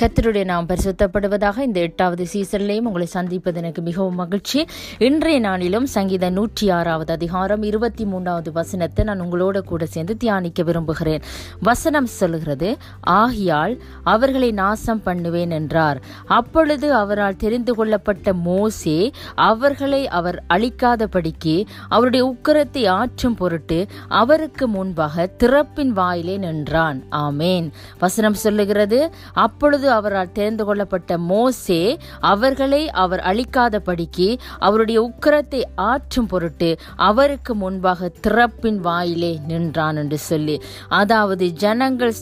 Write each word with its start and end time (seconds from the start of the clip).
கத்தருடைய 0.00 0.44
நாம் 0.44 0.68
பரிசுத்தப்படுவதாக 0.68 1.58
இந்த 1.66 1.80
எட்டாவது 1.80 2.24
சீசன்லேயும் 2.32 2.86
உங்களை 2.88 3.06
சந்திப்பது 3.06 3.58
எனக்கு 3.60 3.82
மிகவும் 3.82 4.14
மகிழ்ச்சி. 4.14 4.60
இன்றைய 4.98 5.40
நாளிலும் 5.40 5.86
சங்கீத 5.86 6.30
நூற்றி 6.30 6.66
ஆறாவது 6.70 7.12
அதிகாரம் 7.12 7.62
இருபத்தி 7.62 8.04
மூன்றாவது 8.04 8.52
வசனத்தை 8.52 9.04
நான் 9.08 9.22
உங்களோட 9.24 9.58
கூட 9.70 9.86
சேர்ந்து 9.86 10.14
தியானிக்க 10.16 10.62
விரும்புகிறேன். 10.62 11.22
வசனம் 11.68 12.08
சொல்லுகிறது 12.16 12.70
ஆகியால் 13.18 13.76
அவர்களை 14.14 14.50
நாசம் 14.52 15.02
பண்ணுவேன் 15.02 15.50
என்றார். 15.50 16.00
அப்பொழுது 16.38 16.94
அவரால் 17.02 17.40
தெரிந்து 17.44 17.74
கொள்ளப்பட்ட 17.74 18.34
மோசே 18.48 18.98
அவர்களை 19.34 20.02
அவர் 20.08 20.40
அழிக்காதபடிக்கு 20.56 21.56
அவருடைய 21.88 22.24
உக்கரத்தை 22.32 22.84
ஆற்றும் 22.88 23.38
பொருட்டு 23.42 23.80
அவருக்கு 24.22 24.68
முன்பாக 24.68 25.28
திறப்பின் 25.44 25.94
வாயிலே 26.00 26.36
நின்றான். 26.36 27.00
ஆமேன். 27.24 27.68
வசனம் 27.98 28.42
சொல்லுகிறது 28.44 29.00
அப்பொழுது 29.46 29.82
அவரால் 29.88 30.32
தெரிந்து 30.32 30.64
கொள்ளப்பட்ட 30.64 31.18
மோசே 31.18 31.98
அவர்களை 32.20 32.90
அவர் 32.90 33.20
அழிக்காதபடிக்கு 33.20 34.38
அவருடைய 34.58 35.10
உக்கரத்தை 35.10 35.62
ஆற்றும் 35.74 36.26
பொருட்டு 36.26 36.78
அவருக்கு 36.96 37.54
முன்பாக 37.54 38.10
திறப்பின் 38.28 38.76
வாயிலே 38.76 39.40
நின்றான் 39.46 39.96
என்று 39.96 40.18
சொல்லி 40.18 40.62
அதாவது 40.88 41.50
ஜனங்கள் 41.50 42.14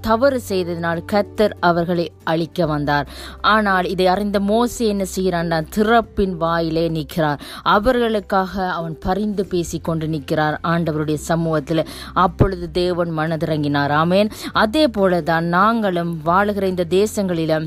தவறு 0.00 0.40
செய்ததினால் 0.48 1.02
கத்தர் 1.12 1.50
அவர்களை 1.60 2.12
அழிக்க 2.24 2.66
வந்தார். 2.66 3.08
ஆனால் 3.40 3.86
இதை 3.88 4.06
அறிந்த 4.06 4.40
மோசே 4.40 4.86
என்ன 4.86 5.04
செய்கிறான்? 5.04 5.66
திறப்பின் 5.76 6.36
வாயிலே 6.36 6.88
நிற்கிறார். 6.88 7.40
அவர்களுக்காக 7.62 8.72
அவன் 8.72 8.98
பரிந்து 8.98 9.44
பேசி 9.44 9.78
கொண்டு 9.78 10.08
நிற்கிறார் 10.08 10.60
ஆண்டவருடைய 10.62 11.14
சமூகத்தில். 11.14 11.86
அப்பொழுது 12.12 12.70
தேவன் 12.70 13.18
மனதிறங்கினார். 13.18 13.92
ஆமேன். 14.02 14.30
அதே 14.52 14.86
போலதான் 14.86 15.40
நாங்களும் 15.40 16.20
வாழுகிற 16.26 16.62
இந்த 16.62 16.84
தேசங்களிலும் 16.98 17.66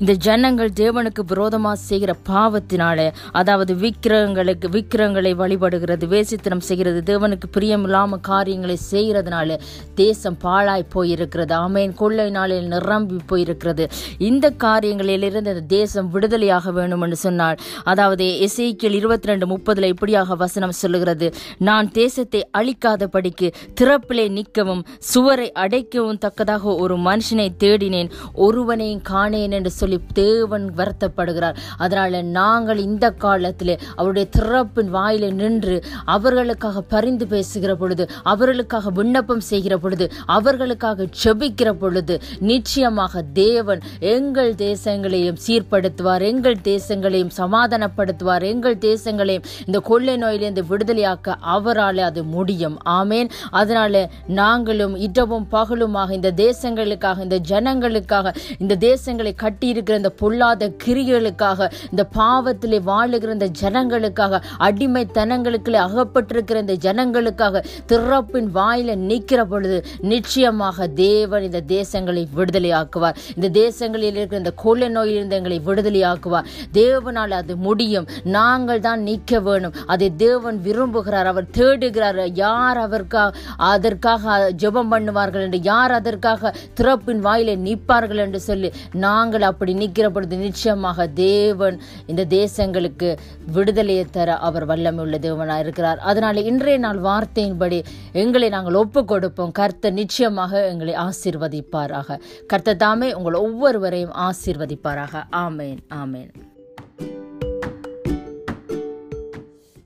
இந்த 0.00 0.12
ஜனங்கள் 0.14 0.70
தேவனுக்கு 0.72 1.22
விரோதமாக 1.26 1.76
செய்கிற 1.76 2.14
பாவத்தினால 2.28 2.98
அதாவது 3.32 3.72
விக்கிரகங்களுக்கு 3.74 4.66
விக்கிரகங்களை 4.68 5.32
வழிபடுகிறது 5.34 6.04
வேசித்தனம் 6.08 6.62
செய்கிறது 6.68 7.00
தேவனுக்கு 7.02 7.46
பிரியமில்லாம 7.56 8.20
காரியங்களை 8.20 8.76
செய்கிறதுனால 8.90 9.56
தேசம் 9.94 10.36
பாழாய் 10.36 10.84
போயிருக்கிறது. 10.94 11.54
ஆமேன். 11.64 11.94
கொள்ளை 11.94 12.30
நாளில் 12.30 12.68
நிரம்பி 12.68 13.18
போயிருக்கிறது. 13.30 13.86
இந்த 14.18 14.52
காரியங்களிலிருந்து 14.58 15.52
இந்த 15.54 15.64
தேசம் 15.68 16.10
விடுதலையாக 16.14 16.72
வேண்டும் 16.72 17.00
என்று 17.00 17.16
சொன்னாள் 17.16 17.58
அதாவது 17.84 18.24
இசைக்கில் 18.46 18.92
இருபத்தி 18.92 19.26
ரெண்டு 19.26 19.46
முப்பதுல 19.46 19.90
இப்படியாக 19.94 20.34
வசனம் 20.34 20.76
சொல்லுகிறது. 20.82 21.32
நான் 21.58 21.90
தேசத்தை 21.90 22.42
அழிக்காதபடிக்கு 22.58 23.50
திறப்பிலே 23.80 24.28
நிற்கவும் 24.30 24.84
சுவரை 24.98 25.52
அடைக்கவும் 25.52 26.18
தக்கதாக 26.18 26.76
ஒரு 26.76 26.96
மனுஷனை 26.96 27.50
தேடினேன் 27.64 28.12
ஒருவனையும் 28.34 29.04
காணேன் 29.12 29.50
என்று 29.50 29.70
சொல்லி 29.70 29.86
தேவன் 30.12 30.72
வருத்தப்படுகிறார். 30.76 31.56
அதனால 31.78 32.22
நாங்கள் 32.22 32.78
இந்த 32.78 33.10
காலத்தில் 33.10 33.78
அவருடைய 33.96 34.28
திறப்பின் 34.36 34.94
வாயில 34.94 35.32
நின்று 35.32 35.84
அவர்களுக்காக 36.04 36.80
பரிந்து 36.80 37.26
பேசுகிற 37.26 37.74
பொழுது 37.74 38.10
அவர்களுக்காக 38.22 38.90
விண்ணப்பம் 38.90 39.40
செய்கிற 39.40 39.78
பொழுது 39.78 40.12
அவர்களுக்காக 40.26 41.06
செபிக்கிற 41.24 41.72
பொழுது 41.72 42.20
நிச்சயமாக 42.38 43.22
தேவன் 43.32 43.80
எங்கள் 44.00 44.54
தேசங்களையும் 44.54 45.36
சீர்படுத்துவார் 45.46 46.22
எங்கள் 46.22 46.56
தேசங்களையும் 46.62 47.30
சமாதானப்படுத்துவார் 47.36 48.42
எங்கள் 48.42 48.76
தேசங்களையும் 48.76 49.44
இந்த 49.66 49.80
கொள்ளை 49.80 50.16
நோயிலிருந்து 50.16 50.64
விடுதலையாக்க 50.70 51.34
அவரால் 51.40 51.98
அது 51.98 52.24
முடியும். 52.24 52.80
ஆமேன். 52.84 53.30
அதனால 53.50 54.10
நாங்களும் 54.26 54.96
இடவும் 54.96 55.46
பகலுமாக 55.52 56.10
இந்த 56.10 56.32
தேசங்களுக்காக 56.36 57.22
இந்த 57.22 57.40
ஜனங்களுக்காக 57.48 58.34
இந்த 58.58 58.76
தேசங்களை 58.80 59.32
கட்டியிருக்கிற 59.78 60.00
இந்த 60.02 60.12
பொல்லாத 60.22 60.70
கிரிகளுக்காக 60.84 61.68
இந்த 61.90 62.02
பாவத்திலே 62.16 62.78
வாழுகிற 62.90 63.30
இந்த 63.38 63.48
ஜனங்களுக்காக 63.62 64.40
அடிமைத்தனங்களுக்குள்ளே 64.66 65.80
அகப்பட்டிருக்கிற 65.86 66.56
இந்த 66.64 66.76
ஜனங்களுக்காக 66.86 67.62
திறப்பின் 67.86 68.50
வாயில 68.54 68.96
நிற்கிற 69.08 69.40
பொழுது 69.44 69.78
நிச்சயமாக 70.12 70.86
தேவன் 71.02 71.46
இந்த 71.48 71.60
தேசங்களை 71.76 72.24
விடுதலையாக்குவார். 72.36 73.18
இந்த 73.36 73.48
தேசங்களில் 73.60 74.16
இருக்கிற 74.18 74.42
இந்த 74.42 74.52
கொள்ளை 74.64 74.88
நோயிலிருந்து 74.88 75.38
எங்களை 75.38 75.58
விடுதலையாக்குவார். 75.66 76.48
தேவனால் 76.72 77.36
அது 77.40 77.56
முடியும். 77.66 78.08
நாங்கள் 78.38 78.80
தான் 78.80 79.02
நிற்க 79.02 79.40
வேணும். 79.40 79.76
அதை 79.86 80.08
தேவன் 80.16 80.58
விரும்புகிறார். 80.66 81.30
அவர் 81.32 81.48
தேடுகிறார். 81.58 82.20
யார் 82.44 82.80
அவருக்காக 82.86 83.36
அதற்காக 83.72 84.52
ஜெபம் 84.62 84.92
பண்ணுவார்கள் 84.92 85.44
என்று 85.46 85.60
யார் 85.62 85.90
அதற்காக 85.90 86.54
திறப்பின் 86.80 87.22
வாயிலை 87.26 87.56
நிற்பார்கள் 87.66 88.22
என்று 88.26 88.40
சொல்லி 88.40 88.68
நாங்கள் 89.04 89.42
அப்படி 89.42 89.67
அப்படி 89.68 89.86
நிற்கிற 89.86 90.10
பொழுது 90.10 90.36
நிச்சயமாக 90.36 91.06
தேவன் 91.06 91.80
இந்த 92.10 92.22
தேசங்களுக்கு 92.30 93.08
விடுதலையை 93.52 94.04
தர 94.10 94.36
அவர் 94.36 94.64
வல்லமை 94.64 95.04
உள்ள 95.04 95.16
தேவனாக 95.18 95.58
இருக்கிறார். 95.58 95.98
அதனால 95.98 96.40
இன்றைய 96.40 96.78
நாள் 96.78 97.00
வார்த்தையின்படி 97.00 97.84
எங்களை 98.12 98.48
நாங்கள் 98.48 98.80
ஒப்பு 98.82 99.04
கொடுப்போம் 99.04 99.56
கர்த்த 99.58 99.92
நிச்சயமாக 100.00 100.66
எங்களை 100.66 100.96
ஆசீர்வதிப்பாராக. 101.06 102.20
கர்த்தர் 102.46 102.82
தாமே 102.86 103.14
உங்கள் 103.14 103.42
ஒவ்வொருவரையும் 103.46 104.16
ஆசிர்வதிப்பாராக. 104.28 105.24
ஆமேன் 105.44 105.82
ஆமேன். 106.02 106.47